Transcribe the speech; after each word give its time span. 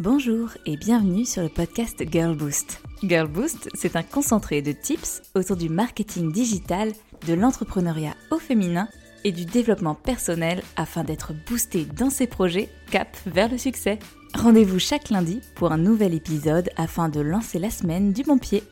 Bonjour 0.00 0.50
et 0.64 0.76
bienvenue 0.76 1.24
sur 1.24 1.42
le 1.42 1.48
podcast 1.48 2.04
Girl 2.08 2.36
Boost. 2.36 2.80
Girl 3.02 3.26
Boost, 3.26 3.68
c'est 3.74 3.96
un 3.96 4.04
concentré 4.04 4.62
de 4.62 4.70
tips 4.70 5.22
autour 5.34 5.56
du 5.56 5.68
marketing 5.68 6.30
digital, 6.30 6.92
de 7.26 7.34
l'entrepreneuriat 7.34 8.14
au 8.30 8.38
féminin 8.38 8.88
et 9.24 9.32
du 9.32 9.44
développement 9.44 9.96
personnel 9.96 10.62
afin 10.76 11.02
d'être 11.02 11.32
boosté 11.48 11.84
dans 11.84 12.10
ses 12.10 12.28
projets 12.28 12.68
cap 12.92 13.16
vers 13.26 13.50
le 13.50 13.58
succès. 13.58 13.98
Rendez-vous 14.34 14.78
chaque 14.78 15.10
lundi 15.10 15.40
pour 15.56 15.72
un 15.72 15.78
nouvel 15.78 16.14
épisode 16.14 16.70
afin 16.76 17.08
de 17.08 17.18
lancer 17.18 17.58
la 17.58 17.70
semaine 17.70 18.12
du 18.12 18.22
bon 18.22 18.38
pied. 18.38 18.62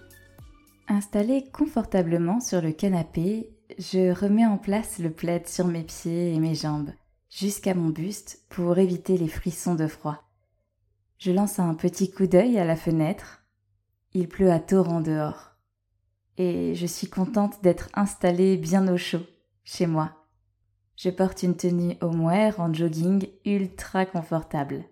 Installé 0.86 1.46
confortablement 1.52 2.38
sur 2.38 2.62
le 2.62 2.70
canapé, 2.70 3.50
je 3.80 4.12
remets 4.12 4.46
en 4.46 4.58
place 4.58 5.00
le 5.00 5.10
plaid 5.10 5.48
sur 5.48 5.66
mes 5.66 5.82
pieds 5.82 6.32
et 6.32 6.38
mes 6.38 6.54
jambes, 6.54 6.92
jusqu'à 7.30 7.74
mon 7.74 7.88
buste 7.88 8.44
pour 8.48 8.78
éviter 8.78 9.18
les 9.18 9.26
frissons 9.26 9.74
de 9.74 9.88
froid. 9.88 10.25
Je 11.18 11.32
lance 11.32 11.58
un 11.58 11.74
petit 11.74 12.10
coup 12.10 12.26
d'œil 12.26 12.58
à 12.58 12.64
la 12.64 12.76
fenêtre. 12.76 13.42
Il 14.12 14.28
pleut 14.28 14.50
à 14.50 14.60
torrent 14.60 15.00
dehors. 15.00 15.52
Et 16.36 16.74
je 16.74 16.86
suis 16.86 17.08
contente 17.08 17.62
d'être 17.62 17.88
installée 17.94 18.58
bien 18.58 18.86
au 18.92 18.98
chaud, 18.98 19.24
chez 19.64 19.86
moi. 19.86 20.12
Je 20.96 21.08
porte 21.08 21.42
une 21.42 21.56
tenue 21.56 21.96
moire 22.02 22.60
en 22.60 22.72
jogging 22.72 23.28
ultra 23.46 24.04
confortable. 24.04 24.84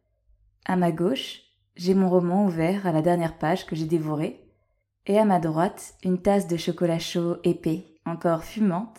À 0.65 0.77
ma 0.77 0.93
gauche, 0.93 1.43
j'ai 1.77 1.95
mon 1.95 2.09
roman 2.09 2.47
ouvert 2.47 2.87
à 2.87 2.93
la 2.93 3.03
dernière 3.03 3.39
page 3.39 3.67
que 3.67 3.77
j'ai 3.77 3.87
dévoré. 3.87 4.41
Et 5.07 5.19
à 5.19 5.27
ma 5.27 5.39
droite, 5.39 5.95
une 6.03 6.23
tasse 6.23 6.47
de 6.47 6.57
chocolat 6.57 6.99
chaud 6.99 7.37
épais, 7.45 7.85
encore 8.07 8.45
fumante, 8.45 8.99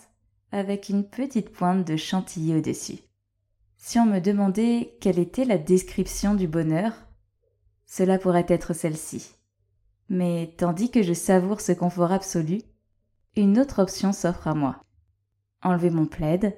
avec 0.51 0.89
une 0.89 1.03
petite 1.03 1.51
pointe 1.51 1.87
de 1.87 1.95
chantilly 1.95 2.55
au-dessus. 2.55 2.99
Si 3.77 3.97
on 3.97 4.05
me 4.05 4.19
demandait 4.19 4.95
quelle 5.01 5.19
était 5.19 5.45
la 5.45 5.57
description 5.57 6.35
du 6.35 6.47
bonheur, 6.47 6.93
cela 7.85 8.17
pourrait 8.17 8.45
être 8.49 8.73
celle-ci. 8.73 9.35
Mais 10.09 10.53
tandis 10.57 10.91
que 10.91 11.03
je 11.03 11.13
savoure 11.13 11.61
ce 11.61 11.71
confort 11.71 12.11
absolu, 12.11 12.61
une 13.35 13.59
autre 13.59 13.81
option 13.81 14.13
s'offre 14.13 14.47
à 14.47 14.53
moi. 14.53 14.81
Enlever 15.63 15.89
mon 15.89 16.05
plaid, 16.05 16.55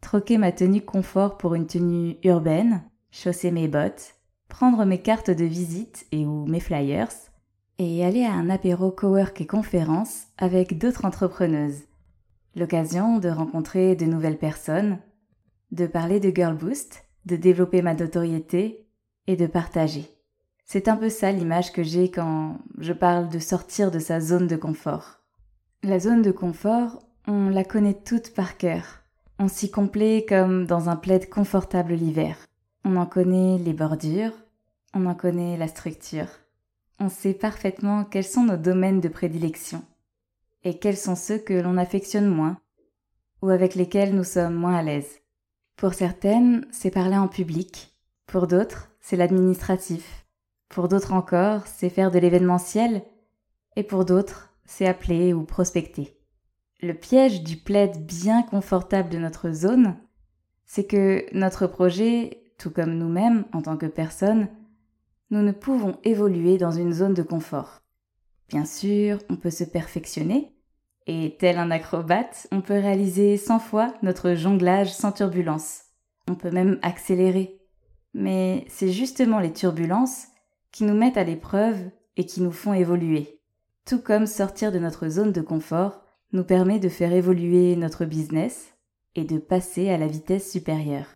troquer 0.00 0.38
ma 0.38 0.52
tenue 0.52 0.82
confort 0.82 1.36
pour 1.36 1.54
une 1.54 1.66
tenue 1.66 2.16
urbaine, 2.22 2.82
chausser 3.10 3.50
mes 3.50 3.68
bottes, 3.68 4.14
prendre 4.48 4.84
mes 4.84 5.02
cartes 5.02 5.30
de 5.30 5.44
visite 5.44 6.06
et 6.12 6.24
ou 6.24 6.46
mes 6.46 6.60
flyers, 6.60 7.12
et 7.78 8.04
aller 8.04 8.24
à 8.24 8.32
un 8.32 8.48
apéro 8.48 8.90
cowork 8.90 9.40
et 9.40 9.46
conférence 9.46 10.28
avec 10.38 10.78
d'autres 10.78 11.04
entrepreneuses. 11.04 11.82
L'occasion 12.54 13.18
de 13.18 13.28
rencontrer 13.28 13.96
de 13.96 14.06
nouvelles 14.06 14.38
personnes, 14.38 14.98
de 15.72 15.86
parler 15.86 16.20
de 16.20 16.34
Girl 16.34 16.56
Boost, 16.56 17.04
de 17.26 17.36
développer 17.36 17.82
ma 17.82 17.94
notoriété 17.94 18.88
et 19.26 19.36
de 19.36 19.46
partager. 19.46 20.15
C'est 20.68 20.88
un 20.88 20.96
peu 20.96 21.08
ça 21.08 21.30
l'image 21.30 21.72
que 21.72 21.84
j'ai 21.84 22.10
quand 22.10 22.58
je 22.78 22.92
parle 22.92 23.28
de 23.28 23.38
sortir 23.38 23.92
de 23.92 24.00
sa 24.00 24.20
zone 24.20 24.48
de 24.48 24.56
confort. 24.56 25.20
La 25.84 26.00
zone 26.00 26.22
de 26.22 26.32
confort, 26.32 26.98
on 27.28 27.50
la 27.50 27.62
connaît 27.62 27.94
toute 27.94 28.34
par 28.34 28.56
cœur. 28.56 28.82
On 29.38 29.46
s'y 29.46 29.70
complaît 29.70 30.26
comme 30.28 30.66
dans 30.66 30.88
un 30.88 30.96
plaid 30.96 31.30
confortable 31.30 31.94
l'hiver. 31.94 32.36
On 32.84 32.96
en 32.96 33.06
connaît 33.06 33.58
les 33.58 33.74
bordures, 33.74 34.32
on 34.92 35.06
en 35.06 35.14
connaît 35.14 35.56
la 35.56 35.68
structure. 35.68 36.28
On 36.98 37.08
sait 37.08 37.34
parfaitement 37.34 38.04
quels 38.04 38.24
sont 38.24 38.42
nos 38.42 38.56
domaines 38.56 39.00
de 39.00 39.08
prédilection 39.08 39.84
et 40.64 40.80
quels 40.80 40.96
sont 40.96 41.14
ceux 41.14 41.38
que 41.38 41.54
l'on 41.54 41.76
affectionne 41.76 42.26
moins 42.26 42.58
ou 43.40 43.50
avec 43.50 43.76
lesquels 43.76 44.16
nous 44.16 44.24
sommes 44.24 44.54
moins 44.54 44.74
à 44.74 44.82
l'aise. 44.82 45.20
Pour 45.76 45.94
certaines, 45.94 46.66
c'est 46.72 46.90
parler 46.90 47.16
en 47.16 47.28
public, 47.28 47.94
pour 48.26 48.48
d'autres, 48.48 48.90
c'est 48.98 49.16
l'administratif, 49.16 50.25
pour 50.68 50.88
d'autres 50.88 51.12
encore, 51.12 51.66
c'est 51.66 51.90
faire 51.90 52.10
de 52.10 52.18
l'événementiel, 52.18 53.02
et 53.76 53.82
pour 53.82 54.04
d'autres, 54.04 54.54
c'est 54.64 54.86
appeler 54.86 55.32
ou 55.32 55.44
prospecter. 55.44 56.16
Le 56.80 56.92
piège 56.92 57.42
du 57.42 57.56
plaid 57.56 58.04
bien 58.04 58.42
confortable 58.42 59.08
de 59.08 59.18
notre 59.18 59.50
zone, 59.52 59.96
c'est 60.64 60.86
que 60.86 61.24
notre 61.32 61.66
projet, 61.66 62.42
tout 62.58 62.70
comme 62.70 62.98
nous-mêmes 62.98 63.44
en 63.52 63.62
tant 63.62 63.76
que 63.76 63.86
personnes, 63.86 64.48
nous 65.30 65.42
ne 65.42 65.52
pouvons 65.52 65.98
évoluer 66.04 66.58
dans 66.58 66.70
une 66.70 66.92
zone 66.92 67.14
de 67.14 67.22
confort. 67.22 67.80
Bien 68.48 68.64
sûr, 68.64 69.18
on 69.28 69.36
peut 69.36 69.50
se 69.50 69.64
perfectionner, 69.64 70.52
et 71.06 71.36
tel 71.38 71.58
un 71.58 71.70
acrobate, 71.70 72.48
on 72.52 72.60
peut 72.60 72.74
réaliser 72.74 73.36
cent 73.36 73.58
fois 73.58 73.94
notre 74.02 74.34
jonglage 74.34 74.92
sans 74.92 75.12
turbulence. 75.12 75.82
On 76.28 76.34
peut 76.34 76.50
même 76.50 76.78
accélérer. 76.82 77.60
Mais 78.12 78.64
c'est 78.68 78.90
justement 78.90 79.38
les 79.38 79.52
turbulences 79.52 80.26
qui 80.76 80.84
nous 80.84 80.94
mettent 80.94 81.16
à 81.16 81.24
l'épreuve 81.24 81.78
et 82.18 82.26
qui 82.26 82.42
nous 82.42 82.52
font 82.52 82.74
évoluer. 82.74 83.40
Tout 83.86 83.98
comme 83.98 84.26
sortir 84.26 84.72
de 84.72 84.78
notre 84.78 85.08
zone 85.08 85.32
de 85.32 85.40
confort 85.40 86.02
nous 86.32 86.44
permet 86.44 86.78
de 86.78 86.90
faire 86.90 87.14
évoluer 87.14 87.76
notre 87.76 88.04
business 88.04 88.74
et 89.14 89.24
de 89.24 89.38
passer 89.38 89.88
à 89.88 89.96
la 89.96 90.06
vitesse 90.06 90.52
supérieure. 90.52 91.06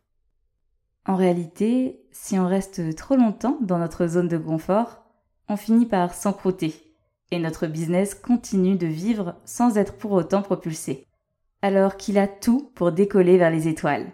En 1.07 1.15
réalité, 1.15 2.07
si 2.11 2.39
on 2.39 2.47
reste 2.47 2.97
trop 2.97 3.17
longtemps 3.17 3.59
dans 3.61 3.77
notre 3.77 4.07
zone 4.07 4.29
de 4.29 4.39
confort, 4.39 5.03
on 5.47 5.59
finit 5.59 5.85
par 5.85 6.15
s'encrouter 6.15 6.97
et 7.31 7.39
notre 7.39 7.67
business 7.67 8.15
continue 8.15 8.77
de 8.77 8.87
vivre 8.87 9.37
sans 9.45 9.77
être 9.77 9.99
pour 9.99 10.13
autant 10.13 10.41
propulsé, 10.41 11.07
alors 11.61 11.99
qu'il 11.99 12.17
a 12.17 12.29
tout 12.29 12.73
pour 12.75 12.93
décoller 12.93 13.37
vers 13.37 13.51
les 13.51 13.69
étoiles. 13.69 14.11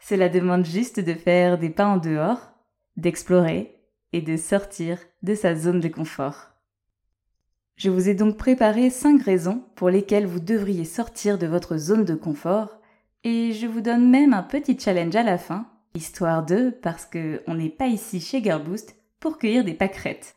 Cela 0.00 0.28
demande 0.28 0.64
juste 0.64 0.98
de 0.98 1.14
faire 1.14 1.56
des 1.56 1.70
pas 1.70 1.86
en 1.86 1.98
dehors, 1.98 2.50
d'explorer 2.96 3.71
et 4.12 4.20
de 4.20 4.36
sortir 4.36 4.98
de 5.22 5.34
sa 5.34 5.54
zone 5.54 5.80
de 5.80 5.88
confort. 5.88 6.50
Je 7.76 7.90
vous 7.90 8.08
ai 8.08 8.14
donc 8.14 8.36
préparé 8.36 8.90
5 8.90 9.22
raisons 9.22 9.64
pour 9.74 9.90
lesquelles 9.90 10.26
vous 10.26 10.40
devriez 10.40 10.84
sortir 10.84 11.38
de 11.38 11.46
votre 11.46 11.76
zone 11.76 12.04
de 12.04 12.14
confort 12.14 12.78
et 13.24 13.52
je 13.52 13.66
vous 13.66 13.80
donne 13.80 14.10
même 14.10 14.34
un 14.34 14.42
petit 14.42 14.78
challenge 14.78 15.16
à 15.16 15.22
la 15.22 15.38
fin, 15.38 15.66
histoire 15.94 16.44
de, 16.44 16.70
parce 16.70 17.06
que 17.06 17.42
on 17.46 17.54
n'est 17.54 17.70
pas 17.70 17.86
ici 17.86 18.20
chez 18.20 18.42
Girlboost 18.42 18.96
pour 19.20 19.38
cueillir 19.38 19.64
des 19.64 19.74
pâquerettes. 19.74 20.36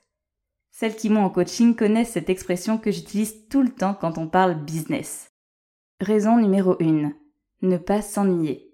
Celles 0.71 0.95
qui 0.95 1.09
m'ont 1.09 1.23
en 1.23 1.29
coaching 1.29 1.75
connaissent 1.75 2.11
cette 2.11 2.29
expression 2.29 2.77
que 2.77 2.91
j'utilise 2.91 3.47
tout 3.47 3.61
le 3.61 3.69
temps 3.69 3.93
quand 3.93 4.17
on 4.17 4.27
parle 4.27 4.55
business. 4.55 5.31
Raison 6.01 6.37
numéro 6.37 6.75
1. 6.81 7.13
Ne 7.61 7.77
pas 7.77 8.01
s'ennuyer. 8.01 8.73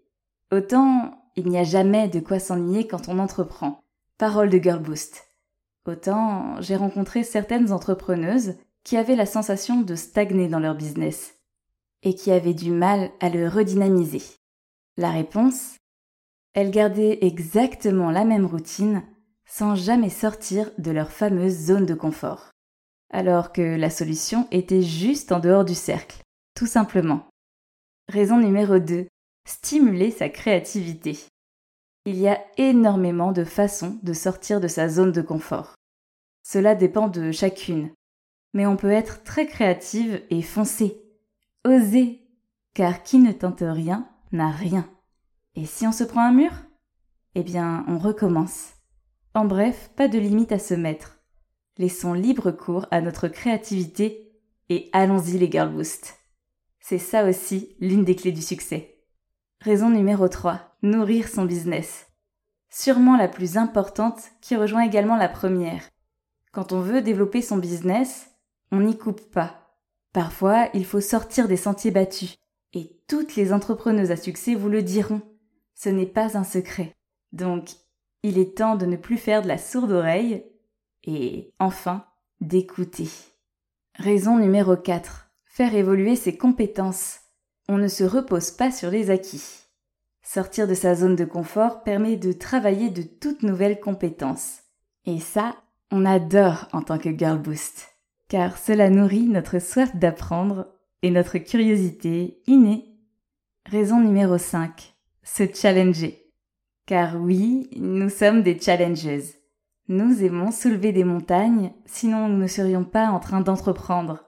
Autant 0.51 1.17
il 1.35 1.47
n'y 1.47 1.57
a 1.57 1.63
jamais 1.63 2.09
de 2.09 2.19
quoi 2.19 2.39
s'ennuyer 2.39 2.87
quand 2.87 3.07
on 3.07 3.19
entreprend. 3.19 3.80
Parole 4.21 4.51
de 4.51 4.59
Girl 4.59 4.79
Boost. 4.79 5.31
Autant 5.87 6.61
j'ai 6.61 6.75
rencontré 6.75 7.23
certaines 7.23 7.71
entrepreneuses 7.71 8.53
qui 8.83 8.95
avaient 8.95 9.15
la 9.15 9.25
sensation 9.25 9.81
de 9.81 9.95
stagner 9.95 10.47
dans 10.47 10.59
leur 10.59 10.75
business 10.75 11.39
et 12.03 12.13
qui 12.13 12.31
avaient 12.31 12.53
du 12.53 12.69
mal 12.69 13.09
à 13.19 13.29
le 13.29 13.47
redynamiser. 13.47 14.21
La 14.95 15.09
réponse 15.09 15.77
Elles 16.53 16.69
gardaient 16.69 17.17
exactement 17.21 18.11
la 18.11 18.23
même 18.23 18.45
routine 18.45 19.01
sans 19.47 19.73
jamais 19.73 20.11
sortir 20.11 20.69
de 20.77 20.91
leur 20.91 21.11
fameuse 21.11 21.55
zone 21.55 21.87
de 21.87 21.95
confort. 21.95 22.51
Alors 23.09 23.51
que 23.51 23.75
la 23.75 23.89
solution 23.89 24.47
était 24.51 24.83
juste 24.83 25.31
en 25.31 25.39
dehors 25.39 25.65
du 25.65 25.73
cercle, 25.73 26.21
tout 26.53 26.67
simplement. 26.67 27.27
Raison 28.07 28.37
numéro 28.37 28.77
2. 28.77 29.07
Stimuler 29.47 30.11
sa 30.11 30.29
créativité. 30.29 31.17
Il 32.05 32.17
y 32.17 32.27
a 32.27 32.43
énormément 32.57 33.31
de 33.31 33.43
façons 33.43 33.99
de 34.01 34.13
sortir 34.13 34.59
de 34.59 34.67
sa 34.67 34.89
zone 34.89 35.11
de 35.11 35.21
confort. 35.21 35.75
Cela 36.41 36.73
dépend 36.73 37.07
de 37.07 37.31
chacune. 37.31 37.91
Mais 38.53 38.65
on 38.65 38.75
peut 38.75 38.91
être 38.91 39.23
très 39.23 39.45
créative 39.45 40.21
et 40.31 40.41
foncer. 40.41 40.99
Oser. 41.63 42.27
Car 42.73 43.03
qui 43.03 43.19
ne 43.19 43.31
tente 43.31 43.61
rien 43.61 44.09
n'a 44.31 44.49
rien. 44.49 44.89
Et 45.55 45.65
si 45.65 45.85
on 45.85 45.91
se 45.91 46.03
prend 46.03 46.21
un 46.21 46.33
mur? 46.33 46.51
Eh 47.35 47.43
bien, 47.43 47.85
on 47.87 47.99
recommence. 47.99 48.71
En 49.35 49.45
bref, 49.45 49.91
pas 49.95 50.07
de 50.07 50.17
limite 50.17 50.51
à 50.51 50.59
se 50.59 50.73
mettre. 50.73 51.19
Laissons 51.77 52.13
libre 52.13 52.51
cours 52.51 52.87
à 52.89 53.01
notre 53.01 53.27
créativité 53.27 54.41
et 54.69 54.89
allons-y 54.91 55.37
les 55.37 55.51
girl 55.51 55.71
boost. 55.71 56.17
C'est 56.79 56.97
ça 56.97 57.25
aussi 57.25 57.75
l'une 57.79 58.03
des 58.03 58.15
clés 58.15 58.31
du 58.31 58.41
succès. 58.41 58.90
Raison 59.63 59.91
numéro 59.91 60.27
3. 60.27 60.59
Nourrir 60.81 61.27
son 61.27 61.45
business. 61.45 62.07
Sûrement 62.71 63.15
la 63.15 63.27
plus 63.27 63.57
importante 63.57 64.19
qui 64.41 64.55
rejoint 64.55 64.81
également 64.81 65.17
la 65.17 65.29
première. 65.29 65.87
Quand 66.51 66.71
on 66.71 66.79
veut 66.79 67.03
développer 67.03 67.43
son 67.43 67.57
business, 67.57 68.31
on 68.71 68.79
n'y 68.79 68.97
coupe 68.97 69.21
pas. 69.31 69.77
Parfois, 70.13 70.69
il 70.73 70.83
faut 70.83 70.99
sortir 70.99 71.47
des 71.47 71.57
sentiers 71.57 71.91
battus. 71.91 72.37
Et 72.73 72.99
toutes 73.07 73.35
les 73.35 73.53
entrepreneuses 73.53 74.09
à 74.09 74.15
succès 74.15 74.55
vous 74.55 74.67
le 74.67 74.81
diront. 74.81 75.21
Ce 75.75 75.89
n'est 75.89 76.07
pas 76.07 76.39
un 76.39 76.43
secret. 76.43 76.95
Donc, 77.31 77.69
il 78.23 78.39
est 78.39 78.57
temps 78.57 78.77
de 78.77 78.87
ne 78.87 78.97
plus 78.97 79.17
faire 79.17 79.43
de 79.43 79.47
la 79.47 79.59
sourde 79.59 79.91
oreille 79.91 80.43
et, 81.03 81.53
enfin, 81.59 82.07
d'écouter. 82.39 83.09
Raison 83.93 84.39
numéro 84.39 84.75
4. 84.75 85.29
Faire 85.45 85.75
évoluer 85.75 86.15
ses 86.15 86.35
compétences. 86.35 87.20
On 87.67 87.77
ne 87.77 87.87
se 87.87 88.03
repose 88.03 88.51
pas 88.51 88.71
sur 88.71 88.89
les 88.89 89.09
acquis. 89.09 89.67
Sortir 90.23 90.67
de 90.67 90.73
sa 90.73 90.95
zone 90.95 91.15
de 91.15 91.25
confort 91.25 91.83
permet 91.83 92.15
de 92.15 92.31
travailler 92.31 92.89
de 92.89 93.01
toutes 93.01 93.43
nouvelles 93.43 93.79
compétences. 93.79 94.59
Et 95.05 95.19
ça, 95.19 95.55
on 95.91 96.05
adore 96.05 96.67
en 96.73 96.81
tant 96.81 96.97
que 96.97 97.17
Girl 97.17 97.37
Boost, 97.37 97.89
car 98.29 98.57
cela 98.57 98.89
nourrit 98.89 99.27
notre 99.27 99.59
soif 99.59 99.95
d'apprendre 99.95 100.67
et 101.01 101.11
notre 101.11 101.37
curiosité 101.37 102.41
innée. 102.47 102.85
Raison 103.65 103.99
numéro 103.99 104.37
5. 104.37 104.95
Se 105.23 105.43
challenger. 105.53 106.31
Car 106.85 107.15
oui, 107.19 107.69
nous 107.75 108.09
sommes 108.09 108.41
des 108.41 108.59
challengers. 108.59 109.23
Nous 109.87 110.23
aimons 110.23 110.51
soulever 110.51 110.91
des 110.91 111.03
montagnes, 111.03 111.73
sinon 111.85 112.29
nous 112.29 112.37
ne 112.37 112.47
serions 112.47 112.85
pas 112.85 113.07
en 113.07 113.19
train 113.19 113.41
d'entreprendre. 113.41 114.23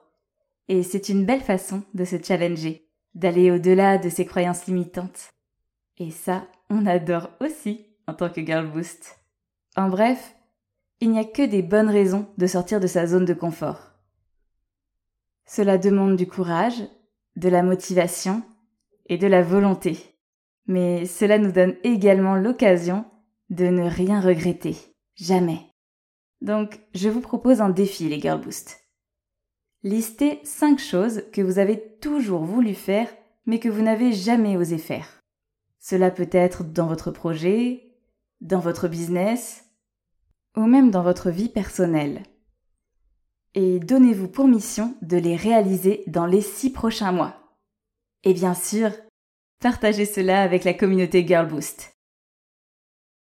Et 0.68 0.82
c'est 0.82 1.08
une 1.08 1.24
belle 1.24 1.40
façon 1.40 1.82
de 1.94 2.04
se 2.04 2.16
challenger, 2.22 2.83
d'aller 3.14 3.50
au-delà 3.50 3.98
de 3.98 4.08
ses 4.08 4.26
croyances 4.26 4.66
limitantes. 4.66 5.32
Et 5.98 6.10
ça, 6.10 6.46
on 6.70 6.86
adore 6.86 7.30
aussi 7.40 7.86
en 8.06 8.14
tant 8.14 8.30
que 8.30 8.44
Girl 8.44 8.66
Boost. 8.66 9.20
En 9.76 9.88
bref, 9.88 10.34
il 11.00 11.10
n'y 11.10 11.18
a 11.18 11.24
que 11.24 11.42
des 11.42 11.62
bonnes 11.62 11.90
raisons 11.90 12.26
de 12.38 12.46
sortir 12.46 12.80
de 12.80 12.86
sa 12.86 13.06
zone 13.06 13.24
de 13.24 13.34
confort. 13.34 13.92
Cela 15.46 15.78
demande 15.78 16.16
du 16.16 16.26
courage, 16.26 16.82
de 17.36 17.48
la 17.48 17.62
motivation 17.62 18.42
et 19.06 19.18
de 19.18 19.26
la 19.26 19.42
volonté. 19.42 19.98
Mais 20.66 21.04
cela 21.04 21.38
nous 21.38 21.52
donne 21.52 21.76
également 21.84 22.36
l'occasion 22.36 23.04
de 23.50 23.66
ne 23.66 23.82
rien 23.82 24.20
regretter. 24.20 24.76
Jamais. 25.16 25.60
Donc, 26.40 26.80
je 26.94 27.08
vous 27.08 27.20
propose 27.20 27.60
un 27.60 27.70
défi, 27.70 28.08
les 28.08 28.20
Girl 28.20 28.40
Boost. 28.40 28.83
Listez 29.84 30.40
5 30.44 30.78
choses 30.78 31.24
que 31.30 31.42
vous 31.42 31.58
avez 31.58 31.78
toujours 32.00 32.42
voulu 32.42 32.74
faire, 32.74 33.06
mais 33.44 33.58
que 33.58 33.68
vous 33.68 33.82
n'avez 33.82 34.14
jamais 34.14 34.56
osé 34.56 34.78
faire. 34.78 35.20
Cela 35.78 36.10
peut 36.10 36.30
être 36.32 36.64
dans 36.64 36.86
votre 36.86 37.10
projet, 37.10 37.92
dans 38.40 38.60
votre 38.60 38.88
business, 38.88 39.66
ou 40.56 40.62
même 40.62 40.90
dans 40.90 41.02
votre 41.02 41.28
vie 41.28 41.50
personnelle. 41.50 42.22
Et 43.52 43.78
donnez-vous 43.78 44.28
pour 44.28 44.48
mission 44.48 44.96
de 45.02 45.18
les 45.18 45.36
réaliser 45.36 46.02
dans 46.06 46.24
les 46.24 46.40
6 46.40 46.70
prochains 46.70 47.12
mois. 47.12 47.36
Et 48.22 48.32
bien 48.32 48.54
sûr, 48.54 48.90
partagez 49.60 50.06
cela 50.06 50.40
avec 50.40 50.64
la 50.64 50.72
communauté 50.72 51.26
Girl 51.26 51.46
Boost. 51.46 51.94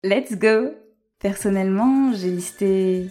Let's 0.03 0.33
go 0.33 0.71
Personnellement, 1.19 2.15
j'ai 2.15 2.31
listé... 2.31 3.11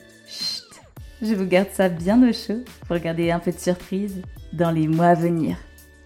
Je 1.19 1.33
vous 1.33 1.45
garde 1.45 1.69
ça 1.73 1.89
bien 1.89 2.21
au 2.27 2.31
chaud 2.31 2.63
pour 2.87 2.97
garder 2.99 3.31
un 3.31 3.39
peu 3.39 3.51
de 3.51 3.57
surprise 3.57 4.21
dans 4.53 4.69
les 4.69 4.87
mois 4.87 5.07
à 5.07 5.15
venir. 5.15 5.57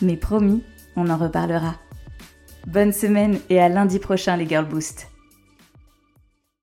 Mais 0.00 0.16
promis, 0.16 0.62
on 0.96 1.10
en 1.10 1.18
reparlera. 1.18 1.74
Bonne 2.66 2.92
semaine 2.92 3.38
et 3.50 3.60
à 3.60 3.68
lundi 3.68 3.98
prochain 3.98 4.36
les 4.38 4.48
Girl 4.48 4.64
Boost 4.64 5.08